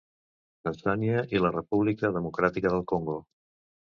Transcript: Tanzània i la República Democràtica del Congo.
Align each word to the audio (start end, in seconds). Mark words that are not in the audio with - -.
Tanzània 0.67 1.21
i 1.37 1.41
la 1.43 1.53
República 1.57 2.13
Democràtica 2.17 2.73
del 2.77 2.87
Congo. 2.93 3.19